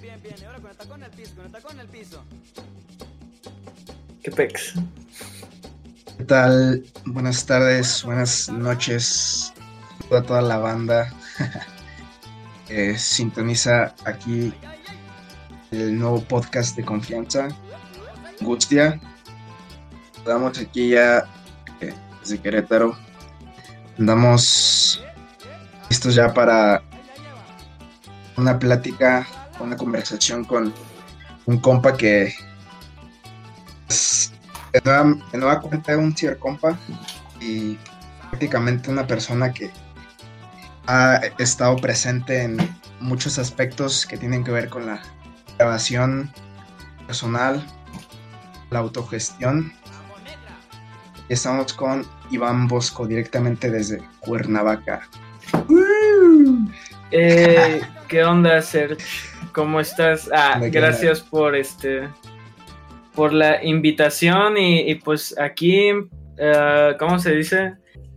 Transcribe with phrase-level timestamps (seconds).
[0.00, 0.34] Bien, bien, bien.
[0.40, 2.24] Y ahora con el tacón en el piso, con el piso.
[4.22, 4.74] ¿Qué pex?
[6.18, 6.84] ¿Qué tal?
[7.04, 9.52] Buenas tardes, buenas noches
[10.10, 11.12] a toda la banda.
[12.66, 14.52] que sintoniza aquí
[15.70, 17.48] el nuevo podcast de confianza,
[18.40, 19.00] Angustia.
[20.16, 21.24] Estamos aquí ya
[21.80, 22.96] eh, desde Querétaro.
[23.98, 25.02] Andamos
[25.88, 26.82] listos ya para
[28.36, 29.26] una plática,
[29.60, 30.72] una conversación con
[31.46, 32.34] un compa que
[33.88, 34.32] es
[34.72, 36.76] de nueva, de nueva cuenta un tier compa
[37.40, 37.78] y
[38.30, 39.70] prácticamente una persona que
[40.86, 42.56] ha estado presente en
[43.00, 45.00] muchos aspectos que tienen que ver con la
[45.58, 46.32] grabación
[47.06, 47.64] personal,
[48.70, 49.72] la autogestión.
[51.28, 55.08] Estamos con Iván Bosco directamente desde Cuernavaca.
[57.10, 59.33] Eh, ¿Qué onda, Serge?
[59.54, 60.28] ¿Cómo estás?
[60.34, 62.08] Ah, ¿De qué gracias por este
[63.14, 65.90] por la invitación y, y pues aquí,
[66.36, 67.74] eh, ¿cómo se dice?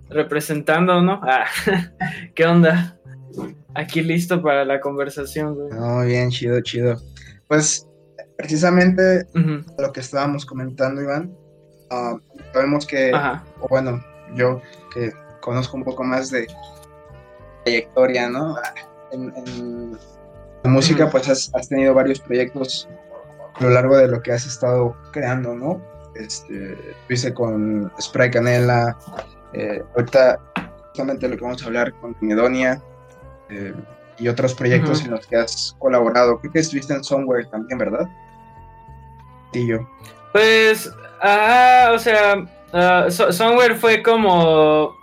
[0.10, 1.22] Representando, ¿no?
[1.24, 1.46] Ah,
[2.36, 2.98] ¿Qué onda?
[3.76, 5.72] Aquí listo para la conversación, güey.
[5.80, 7.00] Muy bien, chido, chido.
[7.48, 7.88] Pues
[8.36, 11.32] precisamente Ujú, lo que estábamos comentando, Iván,
[11.92, 12.18] ah,
[12.52, 13.44] sabemos que, Ajá.
[13.62, 14.60] o bueno, yo
[14.92, 16.48] que conozco un poco más de
[17.64, 18.56] trayectoria, ¿no?
[19.12, 19.98] En, en
[20.78, 22.88] música, pues has, has tenido varios proyectos
[23.56, 25.82] a lo largo de lo que has estado creando, ¿no?
[26.16, 26.76] Este,
[27.10, 28.98] hice con Spray Canela,
[29.54, 30.40] eh, ahorita
[30.90, 32.82] justamente lo que vamos a hablar con Medonia
[33.50, 33.74] eh,
[34.18, 36.40] y otros proyectos en los que has colaborado.
[36.40, 38.08] Creo que estuviste en Somewhere también, ¿verdad?
[39.54, 39.78] Sí, yo.
[40.34, 42.36] Pues, ah, o sea,
[43.12, 44.96] So- Somewhere fue como,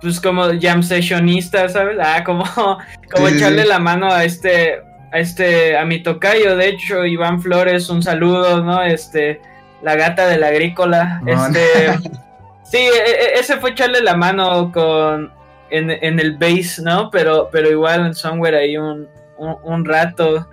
[0.00, 1.98] pues como jam sessionista, ¿sabes?
[2.00, 2.44] Ah, como,
[3.12, 3.68] como Sí, echarle sí.
[3.68, 4.80] la mano a este,
[5.12, 8.82] este, a mi tocayo, de hecho, Iván Flores, un saludo, ¿no?
[8.82, 9.40] Este,
[9.82, 11.98] la gata de la agrícola, No, este,
[12.64, 15.32] sí, e- e- ese fue echarle la mano con,
[15.70, 17.10] en, en el bass, ¿no?
[17.10, 19.08] Pero, pero igual en Somewhere ahí un,
[19.38, 20.48] un, un rato,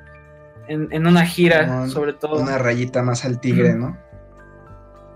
[0.68, 2.40] en, en una gira, sobre todo.
[2.42, 3.98] Una rayita más al tigre, ¿no?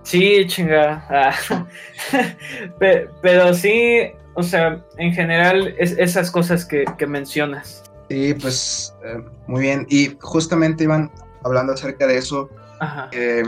[0.04, 1.06] Sí, chinga.
[1.10, 1.66] Ah.
[2.80, 7.83] Pe- Pero sí, o sea, en general, es esas cosas que, que mencionas.
[8.10, 9.86] Sí, pues eh, muy bien.
[9.90, 11.12] Y justamente, Iván,
[11.44, 12.50] hablando acerca de eso,
[12.80, 13.10] Ajá.
[13.12, 13.44] eh,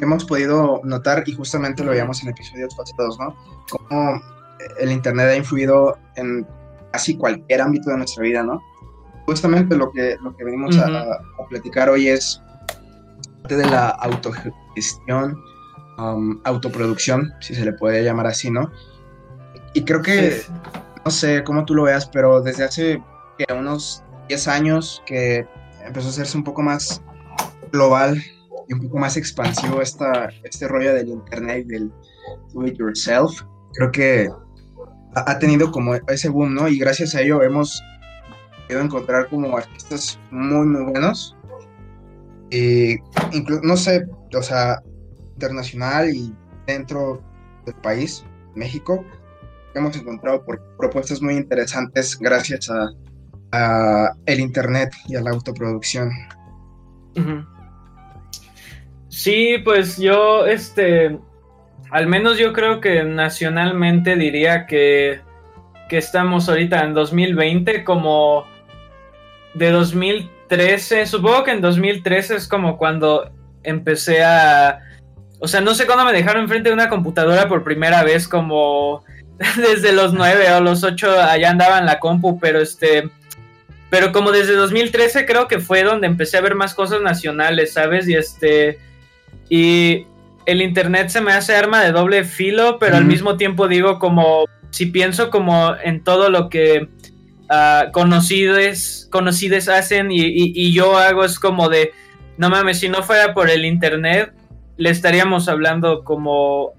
[0.00, 3.36] hemos podido notar, y justamente lo veíamos en episodios pasados, ¿no?
[3.70, 4.20] Cómo
[4.78, 6.46] el Internet ha influido en
[6.92, 8.62] casi cualquier ámbito de nuestra vida, ¿no?
[9.26, 11.18] Justamente lo que, lo que venimos a-
[11.50, 12.40] platicar hoy es
[13.42, 15.40] parte de la autogestión,
[15.98, 18.70] um, autoproducción, si se le puede llamar así, ¿no?
[19.74, 20.52] Y creo que sí.
[21.06, 23.02] No sé cómo tú lo veas, pero desde hace
[23.56, 25.46] unos 10 años que
[25.84, 27.00] empezó a hacerse un poco más
[27.70, 28.20] global
[28.66, 31.92] y un poco más expansivo esta, este rollo del internet, del
[32.52, 33.40] do it yourself,
[33.74, 34.28] creo que
[35.14, 36.66] ha, tenido como ese boom, ¿no?
[36.66, 37.80] Y gracias a ello hemos
[38.66, 41.36] podido encontrar como artistas muy, muy buenos.
[42.50, 42.98] Y
[43.30, 44.06] inclu- no sé,
[44.36, 44.82] o sea,
[45.34, 46.34] internacional y
[46.66, 47.22] dentro
[47.64, 48.24] del país,
[48.56, 49.04] México,
[49.78, 52.90] hemos encontrado por propuestas muy interesantes gracias a,
[54.26, 56.10] el internet y a la autoproducción.
[59.08, 61.18] Sí, pues yo, este,
[61.90, 65.20] al menos yo creo que nacionalmente diría que,
[65.88, 68.44] que estamos ahorita en 2020 como
[69.54, 73.30] de 2013, supongo que en 2013 es como cuando
[73.62, 74.80] empecé a,
[75.38, 79.04] o sea, no sé cuándo me dejaron enfrente de una computadora por primera vez, como
[79.56, 83.08] desde los 9 o los 8 allá andaba en la compu, pero este,
[83.90, 88.08] pero como desde 2013 creo que fue donde empecé a ver más cosas nacionales, ¿sabes?
[88.08, 88.78] Y este,
[89.48, 90.06] y
[90.46, 94.44] el internet se me hace arma de doble filo, pero al mismo tiempo digo como,
[94.70, 96.88] si pienso como en todo lo que
[97.50, 101.92] ah, conocides, conocides hacen y, y- y yo hago es como de,
[102.38, 104.32] no mames, si no fuera por el internet,
[104.76, 106.72] le estaríamos hablando como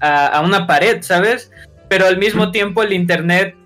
[0.00, 1.50] a, a una pared, ¿sabes?
[1.90, 3.56] Pero al mismo tiempo el internet,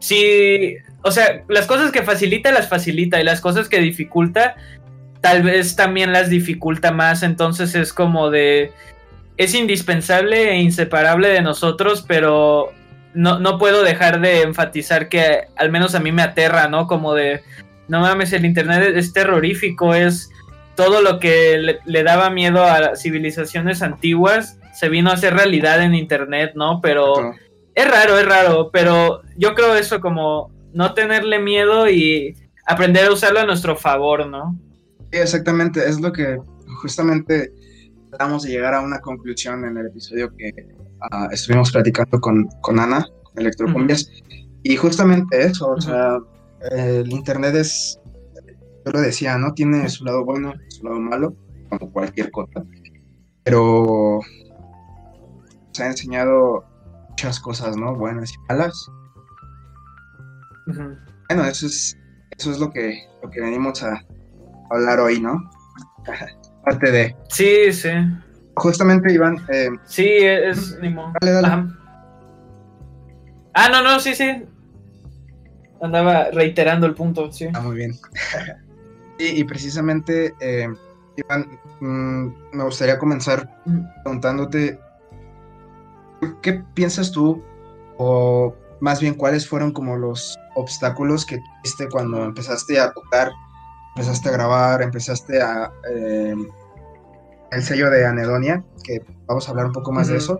[0.00, 4.54] sí, o sea, las cosas que facilita las facilita y las cosas que dificulta,
[5.22, 8.70] tal vez también las dificulta más, entonces es como de,
[9.38, 12.74] es indispensable e inseparable de nosotros, pero
[13.14, 16.86] no, no puedo dejar de enfatizar que al menos a mí me aterra, ¿no?
[16.86, 17.40] Como de,
[17.88, 20.28] no mames, el Internet es terrorífico, es
[20.74, 25.82] todo lo que le, le daba miedo a civilizaciones antiguas, se vino a hacer realidad
[25.82, 26.80] en Internet, ¿no?
[26.80, 27.32] Pero
[27.74, 33.12] es raro, es raro, pero yo creo eso como no tenerle miedo y aprender a
[33.12, 34.56] usarlo a nuestro favor, ¿no?
[35.10, 36.38] Sí, exactamente, es lo que
[36.80, 37.52] justamente
[38.10, 40.52] tratamos de llegar a una conclusión en el episodio que
[41.10, 44.08] ah, estuvimos platicando con, con Ana, con Electrocumbias,
[44.62, 46.18] y justamente eso, o sea,
[46.70, 47.98] el Internet es,
[48.84, 49.54] yo lo decía, ¿no?
[49.54, 51.34] Tiene su lado bueno, su lado malo,
[51.68, 52.62] como cualquier cosa,
[53.42, 54.20] pero
[55.80, 56.64] ha enseñado
[57.10, 57.94] muchas cosas, ¿no?
[57.94, 58.90] Buenas y malas.
[60.66, 61.96] Bueno, eso es,
[62.36, 64.04] eso es lo que, lo que venimos a
[64.70, 65.50] hablar hoy, ¿no?
[66.64, 67.16] Parte de.
[67.30, 67.90] Sí, sí.
[68.56, 69.44] Justamente, Iván.
[69.48, 70.78] Eh, sí, es.
[70.80, 71.72] Dale, dale.
[73.54, 74.44] Ah, no, no, sí, sí.
[75.80, 77.48] Andaba reiterando el punto, sí.
[77.54, 77.92] Ah, muy bien.
[79.18, 80.68] y, y, precisamente, eh,
[81.16, 83.48] Iván, mm, me gustaría comenzar
[84.02, 84.78] preguntándote,
[86.42, 87.42] ¿qué piensas tú,
[87.96, 93.30] o más bien cuáles fueron como los obstáculos que tuviste cuando empezaste a tocar,
[93.96, 95.72] empezaste a grabar, empezaste a...
[95.92, 96.34] Eh,
[97.50, 100.38] el sello de Anedonia, que vamos a hablar un poco más de eso.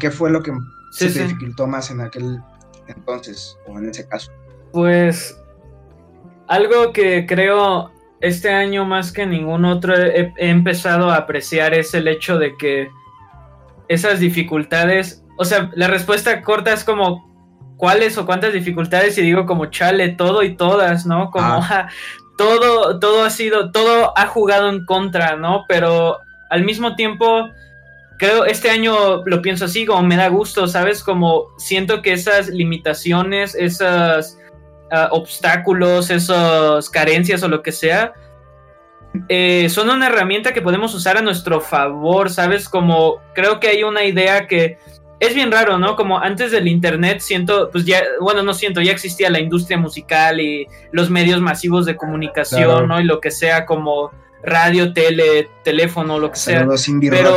[0.00, 0.52] ¿Qué fue lo que
[0.90, 2.40] se dificultó más en aquel
[2.88, 4.32] entonces, o en ese caso?
[4.72, 5.38] Pues
[6.48, 12.08] algo que creo este año más que ningún otro he, empezado a apreciar es el
[12.08, 12.88] hecho de que
[13.88, 17.32] esas dificultades, o sea, la respuesta corta es como
[17.76, 21.30] cuáles o cuántas dificultades y digo como chale todo y todas, ¿no?
[21.30, 21.88] Como ah.
[22.38, 25.64] todo todo ha sido todo ha jugado en contra, ¿no?
[25.68, 26.18] Pero
[26.50, 27.50] al mismo tiempo
[28.18, 31.02] creo este año lo pienso así como me da gusto, ¿sabes?
[31.02, 34.38] Como siento que esas limitaciones, esas
[34.92, 38.12] uh, obstáculos, esas carencias o lo que sea,
[39.28, 42.68] eh, son una herramienta que podemos usar a nuestro favor, ¿sabes?
[42.68, 44.78] Como creo que hay una idea que
[45.20, 45.94] es bien raro, ¿no?
[45.94, 50.40] Como antes del Internet siento, pues ya, bueno, no siento, ya existía la industria musical
[50.40, 53.00] y los medios masivos de comunicación, ¿no?
[53.00, 54.10] Y lo que sea como
[54.42, 56.66] radio, tele, teléfono, lo que sea.
[57.10, 57.36] Pero,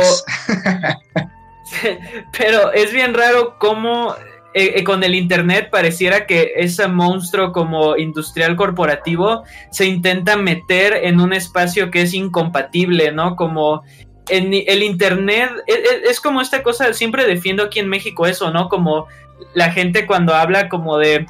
[2.36, 4.14] pero es bien raro cómo
[4.58, 10.94] eh, eh, con el Internet pareciera que ese monstruo como industrial corporativo se intenta meter
[10.94, 13.36] en un espacio que es incompatible, ¿no?
[13.36, 13.82] Como
[14.30, 18.50] en el Internet e, e, es, como esta cosa, siempre defiendo aquí en México eso,
[18.50, 18.70] ¿no?
[18.70, 19.08] Como
[19.52, 21.26] la gente cuando habla como de,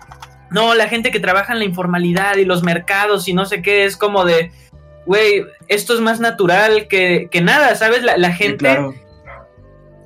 [0.52, 3.86] no, la gente que trabaja en la informalidad y los mercados y no sé qué,
[3.86, 4.52] es como de,
[5.04, 8.04] güey, esto es más natural que, nada, ¿sabes?
[8.04, 8.78] La, gente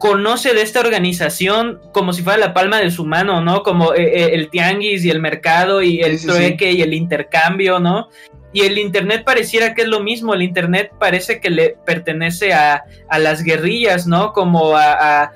[0.00, 3.62] conoce de esta organización como si fuera la palma de su mano, ¿no?
[3.62, 8.08] Como eh, eh, el tianguis y el mercado y el trueque y el intercambio, ¿no?
[8.50, 12.82] Y el Internet pareciera que es lo mismo, el Internet parece que le pertenece a,
[13.18, 14.32] las guerrillas, ¿no?
[14.32, 15.32] Como a,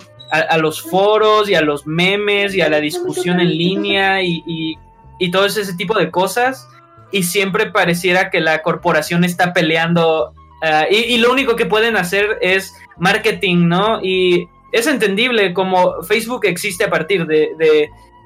[0.56, 5.44] los foros y a los memes y a la discusión en línea y, y, todo
[5.44, 6.66] ese tipo de cosas.
[7.12, 10.32] Y siempre pareciera que la corporación está peleando
[10.62, 14.00] ah, y, lo único que pueden hacer es marketing, ¿no?
[14.02, 17.48] Y es entendible como Facebook existe a partir de,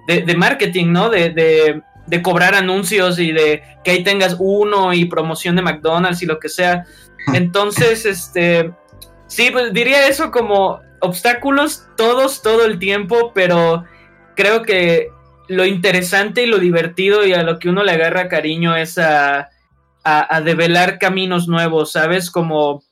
[0.06, 1.10] de, marketing, ¿no?
[1.10, 6.26] de, de cobrar anuncios y de que ahí tengas uno y promoción de McDonald's y
[6.26, 6.84] lo que sea.
[7.34, 8.72] Entonces, este,
[9.26, 13.84] sí, pues diría eso como obstáculos todos, todo el tiempo, pero
[14.34, 15.08] creo que
[15.48, 19.50] lo interesante y lo divertido y a lo que uno le agarra cariño es a,
[20.02, 22.30] a, a develar caminos nuevos, ¿sabes?
[22.30, 22.82] Como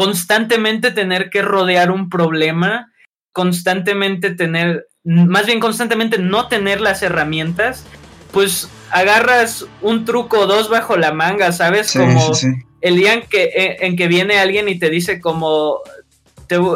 [0.00, 2.90] constantemente tener que rodear un problema,
[3.32, 7.84] constantemente tener, más bien constantemente no tener las herramientas
[8.32, 11.92] pues agarras un truco o dos bajo la manga, ¿sabes?
[11.92, 12.32] como
[12.80, 15.80] el día en que, eh, en, que viene alguien y te dice como...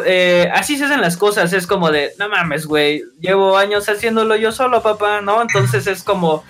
[0.04, 4.36] Eh, así se hacen las cosas, es como de, no mames, güey, llevo años haciéndolo
[4.36, 5.40] yo solo, papá, ¿no?
[5.40, 6.44] Entonces es como,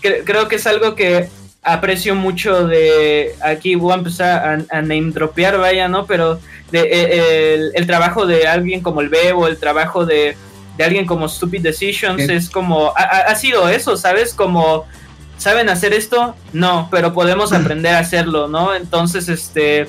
[0.00, 1.28] creo que es algo que
[1.62, 6.06] aprecio mucho de, aquí voy a empezar a, name dropear, vaya, ¿no?
[6.06, 6.40] Pero
[6.70, 10.36] de, eh, el, el, trabajo de alguien como el Bebo, el trabajo de
[10.80, 14.32] de alguien como Stupid Decisions es como, ha, sido eso, ¿sabes?
[14.32, 14.86] Como,
[15.36, 16.34] ¿saben hacer esto?
[16.54, 18.74] No, pero podemos aprender a hacerlo, ¿no?
[18.74, 19.82] Entonces, este,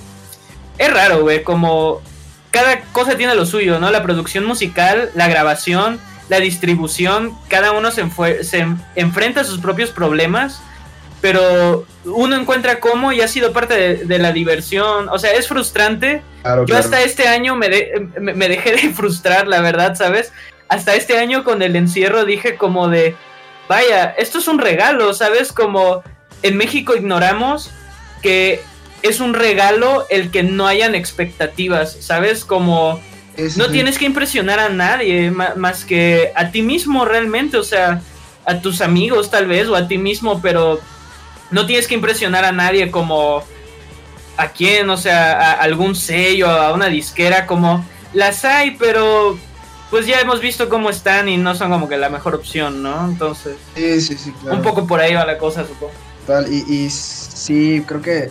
[0.78, 2.02] es raro, güey, como
[2.52, 3.90] cada cosa tiene lo suyo, ¿no?
[3.90, 5.98] La producción musical, la grabación,
[6.28, 8.04] la distribución, cada uno se,
[8.44, 10.62] se enfrenta a sus propios problemas,
[11.22, 15.08] pero uno encuentra cómo y ha sido parte de, la diversión.
[15.10, 16.24] O sea, es frustrante.
[16.66, 17.70] Yo hasta este año me,
[18.20, 20.34] me, dejé de frustrar, la verdad, ¿sabes?
[20.72, 23.14] hasta este año con el encierro dije como de,
[23.68, 25.52] vaya, esto es un regalo, ¿sabes?
[25.52, 26.02] Como
[26.44, 27.72] en México ignoramos
[28.22, 28.62] que
[29.02, 32.46] es un regalo el que no hayan expectativas, ¿sabes?
[32.46, 33.02] Como
[33.58, 38.02] no tienes que impresionar a nadie más que a ti mismo realmente, o sea,
[38.46, 40.80] a tus amigos tal vez o a ti mismo, pero
[41.52, 43.44] no tienes que impresionar a nadie como
[44.38, 49.38] a quién, o sea, a algún sello, a una disquera, como las hay, pero
[49.90, 53.06] pues ya hemos visto cómo están y no son como que la mejor opción, ¿no?
[53.06, 54.58] Entonces, Sí, sí, sí, claro.
[54.58, 55.92] un poco por ahí va la cosa, supongo.
[56.26, 58.30] Total, y, y sí, creo que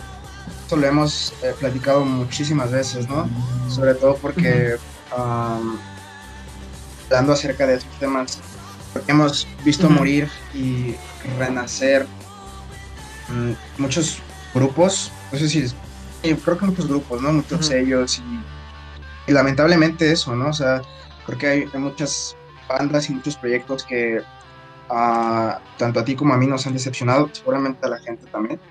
[0.63, 3.29] esto lo hemos eh, platicado muchísimas veces, ¿no?
[3.69, 4.77] Sobre todo porque
[5.15, 5.77] am,
[7.05, 8.39] hablando acerca de estos temas,
[8.93, 10.95] porque hemos visto morir y
[11.37, 12.07] renacer
[13.77, 15.65] muchos grupos, no sé si,
[16.21, 17.31] creo que muchos grupos, ¿no?
[17.33, 18.49] Muchos sellos y,
[19.27, 20.49] y lamentablemente eso, ¿no?
[20.49, 20.81] O sea,
[21.23, 24.27] creo que hay, hay muchas bandas y muchos proyectos que
[24.89, 28.61] ah, tanto a ti como a mí nos han decepcionado, seguramente a la gente también,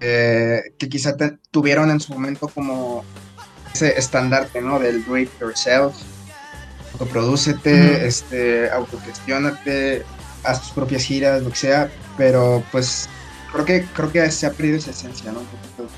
[0.00, 3.08] eh, que quizá te- tuvieron en su momento como
[3.74, 4.78] ese estandarte, ¿no?
[4.80, 5.96] Del do it yourself,
[6.92, 8.06] autoprodúcete, Ujú.
[8.06, 10.10] este, autogestiónate,
[10.42, 13.11] haz tus propias giras, lo que sea, pero pues
[13.52, 15.40] creo que, creo que se ha perdido esa esencia, ¿no?
[15.40, 15.88] Un poquito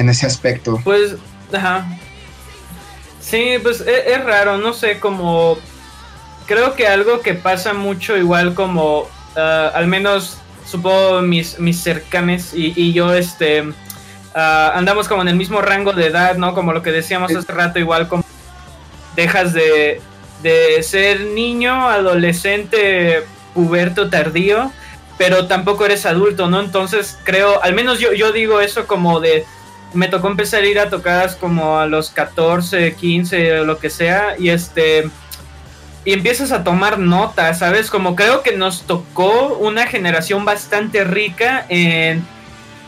[0.00, 0.80] en, ese aspecto.
[0.82, 1.16] Pues,
[1.52, 1.86] ajá.
[3.20, 5.58] Sí, pues e- es, raro, no sé, como...
[6.46, 12.54] Creo que algo que pasa mucho igual como, ah, al menos supongo mis, mis cercanes
[12.54, 13.64] y, y yo, este,
[14.34, 16.54] ah, andamos como en el mismo rango de edad, ¿no?
[16.54, 17.36] Como lo que decíamos Sí.
[17.36, 18.24] hace rato, igual como
[19.16, 20.00] dejas de,
[20.42, 24.70] de ser niño, adolescente, puberto tardío,
[25.18, 26.60] pero tampoco eres adulto, ¿no?
[26.60, 29.44] Entonces creo, al menos yo, yo digo eso como de,
[29.94, 33.90] me tocó empezar a ir a tocadas como a los 14, 15 o lo que
[33.90, 35.08] sea, y este...
[36.04, 37.90] Y empiezas a tomar notas, ¿sabes?
[37.90, 42.24] Como creo que nos tocó una generación bastante rica en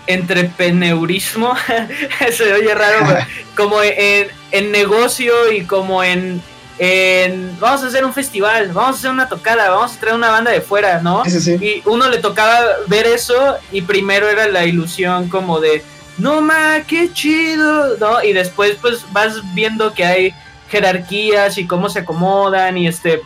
[0.06, 1.52] entrepreneurismo.
[2.32, 2.98] Se oye raro,
[3.56, 6.40] como en, en negocio y como en,
[6.78, 7.58] en...
[7.60, 10.50] Vamos a hacer un festival, vamos a hacer una tocada, vamos a traer una banda
[10.50, 11.24] de fuera, ¿no?
[11.24, 11.64] Sí, sí, sí.
[11.64, 15.82] Y uno le tocaba ver eso y primero era la ilusión como de,
[16.18, 18.22] no ma, qué chido, ¿no?
[18.22, 20.34] Y después pues vas viendo que hay
[20.70, 23.20] jerarquías y cómo se acomodan y este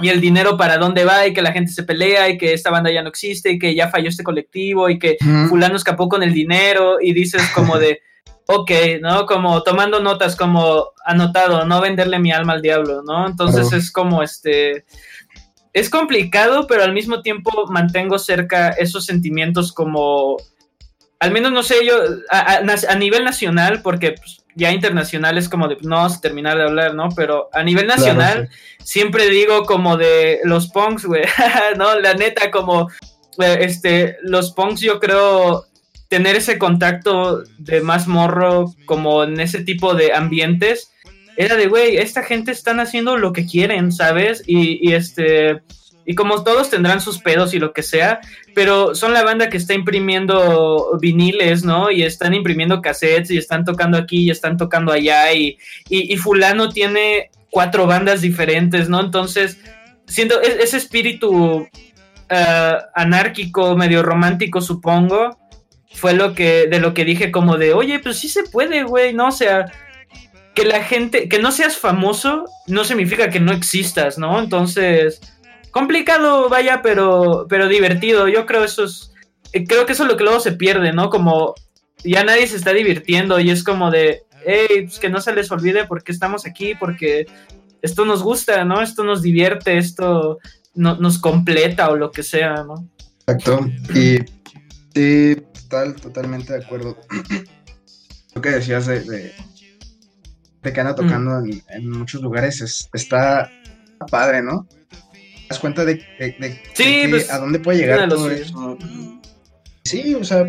[0.00, 2.70] y el dinero para dónde va y que la gente se pelea y que esta
[2.70, 5.16] banda ya no existe y que ya falló este colectivo y que
[5.48, 8.02] fulano escapó con el dinero y dices como de
[8.46, 9.26] ok, ¿no?
[9.26, 13.26] Como tomando notas como anotado, no venderle mi alma al diablo, ¿no?
[13.26, 13.76] Entonces Claro.
[13.78, 14.84] es como este
[15.72, 20.36] es complicado, pero al mismo tiempo mantengo cerca esos sentimientos como
[21.20, 21.96] al menos no sé yo
[22.30, 26.62] a, a- a nivel nacional porque pues, ya internacional es como de no terminar de
[26.64, 27.08] hablar, ¿no?
[27.14, 28.48] Pero a nivel Claro, nacional
[28.82, 31.24] siempre digo como de los punks, güey,
[31.76, 32.88] no, la neta como
[33.38, 35.65] eh, este los punks yo creo
[36.08, 40.92] tener ese contacto de más morro como en ese tipo de ambientes
[41.36, 44.42] era de güey, esta gente están haciendo lo que quieren, ¿sabes?
[44.46, 45.62] Y, y este
[46.08, 48.20] y como todos tendrán sus pedos y lo que sea,
[48.54, 51.90] pero son la banda que está imprimiendo viniles, ¿no?
[51.90, 55.58] Y están imprimiendo cassettes y están tocando aquí y están tocando allá y,
[55.88, 59.00] y, y fulano tiene cuatro bandas diferentes, ¿no?
[59.00, 59.58] Entonces,
[60.06, 61.66] siento e- ese espíritu
[62.28, 65.36] eh, anárquico, medio romántico, supongo,
[65.96, 69.12] fue lo que, de lo que dije como de, oye, pues sí se puede, güey,
[69.14, 69.28] ¿no?
[69.28, 69.72] O sea,
[70.54, 74.38] que la gente, que no seas famoso, no significa que no existas, ¿no?
[74.38, 75.20] Entonces,
[75.70, 78.28] complicado, vaya, pero, pero divertido.
[78.28, 79.12] Yo creo eso es,
[79.52, 81.10] eh, creo que eso es lo que luego se pierde, ¿no?
[81.10, 81.54] Como
[82.04, 85.50] ya nadie se está divirtiendo y es como de, hey, pues que no se les
[85.50, 87.26] olvide por qué estamos aquí, porque
[87.82, 88.80] esto nos gusta, ¿no?
[88.82, 90.38] Esto nos divierte, esto
[90.74, 92.86] no- nos completa o lo que sea, ¿no?
[93.26, 93.66] Exacto.
[93.94, 94.18] Y
[94.94, 95.36] sí,
[95.68, 96.96] total, totalmente de acuerdo.
[98.34, 99.32] Lo que decías de, de,
[100.62, 103.50] de que anda tocando en, en muchos lugares es- está
[104.10, 104.66] padre, ¿no?
[105.12, 108.76] Te das cuenta de, de- Sí, que pues, a dónde puede llegar todo eso.
[109.84, 110.44] Sí, o sea,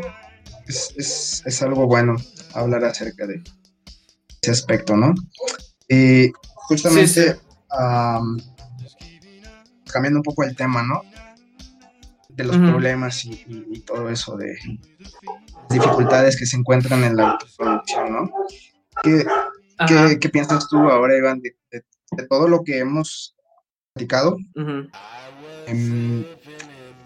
[0.67, 2.15] es, es, es algo bueno
[2.53, 3.41] hablar acerca de
[4.41, 5.13] ese aspecto, ¿no?
[5.87, 7.39] Y justamente, Sí, sí.
[7.69, 8.37] am,
[9.91, 11.03] cambiando un poco el tema, ¿no?
[12.37, 17.15] De los problemas y, y- y todo eso de las dificultades que se encuentran en
[17.17, 18.29] la autoproducción, ¿no?
[19.03, 19.25] ¿Qué,
[19.77, 23.35] Ajá, qué, qué piensas tú ahora, Iván, de, de- de todo lo que hemos
[23.93, 24.37] platicado?
[25.65, 26.23] Em,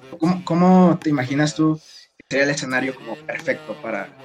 [0.09, 1.79] ¿cómo, cómo te imaginas tú
[2.17, 4.15] que sería el escenario como perfecto para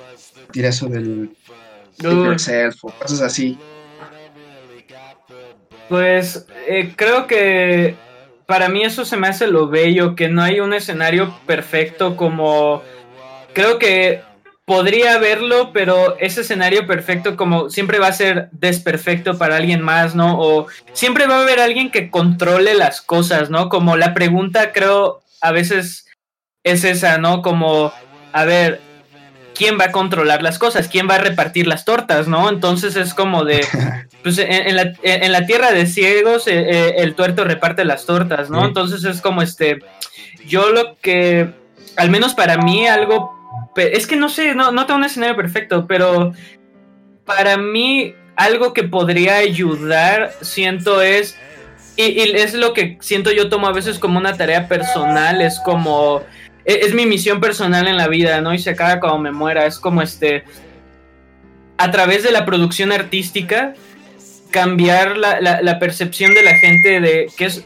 [0.52, 1.36] tirar eso del
[2.24, 3.62] yourself o cosas así?
[5.88, 8.00] Pues eh, creo que
[8.46, 12.82] para mí eso se me hace lo bello, que no hay un escenario perfecto como...
[13.52, 14.22] Creo que
[14.66, 20.14] podría haberlo, pero ese escenario perfecto como siempre va a ser desperfecto para alguien más,
[20.14, 20.38] ¿no?
[20.38, 23.68] O siempre va a haber alguien que controle las cosas, ¿no?
[23.68, 26.06] Como la pregunta creo a veces
[26.64, 27.42] es esa, ¿no?
[27.42, 27.92] Como,
[28.32, 28.80] a ver,
[29.56, 30.88] ¿quién va a controlar las cosas?
[30.88, 32.48] ¿Quién va a repartir las tortas, ¿no?
[32.48, 33.66] Entonces es como de,
[34.22, 34.76] pues en,
[35.32, 38.64] la, tierra de ciegos eh, eh, el tuerto reparte las tortas, ¿no?
[38.64, 39.78] Entonces es como este,
[40.46, 41.50] yo lo que,
[41.96, 43.34] al menos para mí algo,
[43.76, 46.32] es que no sé, no, no tengo un escenario perfecto, pero
[47.24, 51.36] para mí algo que podría ayudar, siento es
[51.96, 56.22] y, es lo que siento yo tomo a veces como una tarea personal, es como,
[56.66, 58.52] es, mi misión personal en la vida, ¿no?
[58.52, 60.44] Y se acaba cuando me muera, es como este,
[61.78, 63.74] a través de la producción artística,
[64.50, 67.64] cambiar la, percepción de la gente de qué es,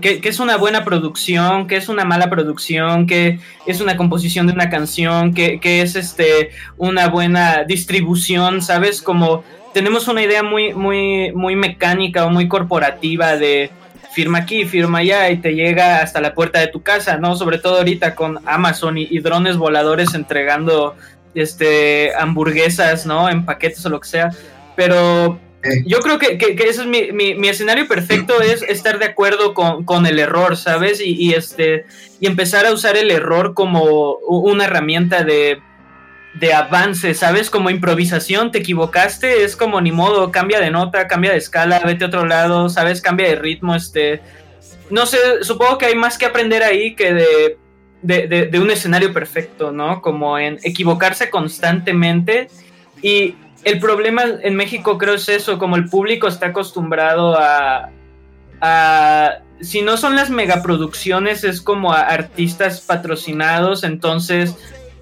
[0.00, 4.54] que, es una buena producción, qué es una mala producción, qué es una composición de
[4.54, 9.02] una canción, qué, es este, una buena distribución, ¿sabes?
[9.02, 9.44] Como
[9.74, 13.70] tenemos una idea muy, muy, muy mecánica o muy corporativa de
[14.12, 17.36] firma aquí, firma allá y te llega hasta la puerta de tu casa, ¿no?
[17.36, 20.96] Sobre todo ahorita con Amazon y, drones voladores entregando
[21.34, 23.28] este hamburguesas, ¿no?
[23.28, 24.30] En paquetes o lo que sea.
[24.76, 25.38] Pero
[25.84, 29.84] yo creo que, que, ese es mi, mi, escenario perfecto, es estar de acuerdo con,
[29.84, 31.00] con el error, ¿sabes?
[31.00, 31.84] Y, y, este,
[32.18, 35.60] y empezar a usar el error como una herramienta de
[36.34, 37.50] de avance, ¿sabes?
[37.50, 42.04] Como improvisación, te equivocaste, es como ni modo, cambia de nota, cambia de escala, vete
[42.04, 43.00] a otro lado, ¿sabes?
[43.00, 44.20] Cambia de ritmo, este...
[44.90, 47.58] No sé, supongo que hay más que aprender ahí que de,
[48.02, 50.02] de, de, un escenario perfecto, ¿no?
[50.02, 52.48] Como en equivocarse constantemente.
[53.00, 57.90] Y el problema en México creo es eso, como el público está acostumbrado a...
[58.60, 64.56] a si no son las megaproducciones, es como a artistas patrocinados, entonces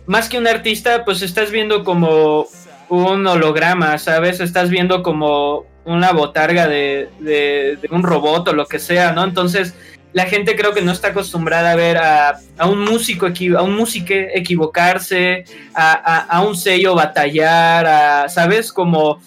[0.08, 2.46] más que un artista, pues estás viendo como
[2.88, 4.40] un holograma, ¿sabes?
[4.40, 9.22] Estás viendo como una botarga de, de, un robot o lo que sea, ¿no?
[9.22, 9.74] Entonces,
[10.14, 14.14] la gente creo que no está acostumbrada a ver a, un músico, a un músico
[14.14, 15.44] equivocarse,
[15.74, 18.72] a, un sello batallar, a, ¿sabes?
[18.72, 19.20] Como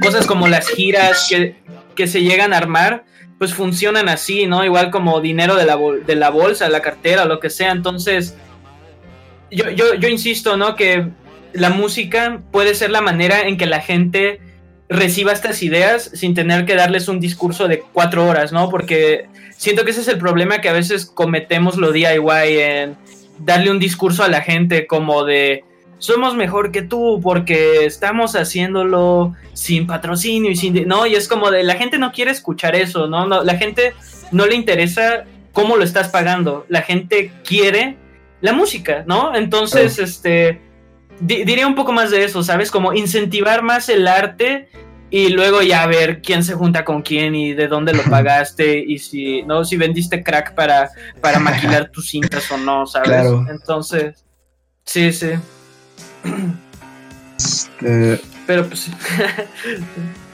[0.00, 1.56] cosas como las giras que,
[1.96, 3.04] que, se llegan a armar,
[3.38, 4.64] pues funcionan así, ¿no?
[4.64, 7.72] Igual como dinero de la, de la bolsa, la cartera, lo que sea.
[7.72, 8.36] Entonces,
[9.50, 10.76] yo, yo, yo insisto, ¿no?
[10.76, 11.08] Que
[11.52, 14.40] la música puede ser la manera en que la gente
[14.88, 18.68] reciba estas ideas sin tener que darles un discurso de cuatro horas, ¿no?
[18.68, 22.96] Porque siento que ese es el problema que a veces cometemos lo DIY en
[23.38, 25.64] darle un discurso a la gente como de
[25.98, 30.86] somos mejor que tú porque estamos haciéndolo sin patrocinio y sin...
[30.86, 33.26] No, y es como de la gente no quiere escuchar eso, ¿no?
[33.26, 33.94] no la gente
[34.30, 37.96] no le interesa cómo lo estás pagando, la gente quiere
[38.40, 39.34] la música, ¿no?
[39.34, 40.60] Entonces, este,
[41.20, 42.70] diría un poco más de eso, ¿sabes?
[42.70, 44.68] Como incentivar más el arte
[45.08, 48.98] y luego ya ver quién se junta con quién y de dónde lo pagaste y
[48.98, 49.64] si, ¿no?
[49.64, 53.08] Si vendiste crack para, para maquilar tus cintas o no, ¿sabes?
[53.08, 53.46] Claro.
[53.48, 54.24] Entonces,
[54.84, 55.30] sí, sí.
[57.38, 58.18] Este...
[58.46, 58.88] Pero pues